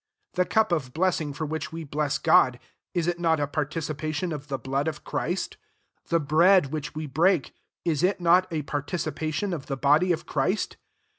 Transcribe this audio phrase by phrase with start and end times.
[0.35, 2.57] 16 The cup of blessing for which we bless Gocf,
[2.95, 5.57] is it not a partici pation of the blood of Christ?
[6.09, 7.53] The bread which we break,
[7.85, 10.77] is it not a participation of the body of Christ?